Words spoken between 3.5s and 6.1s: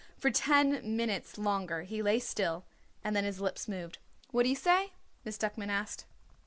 moved. "What did you say?" Miss Duckman asked.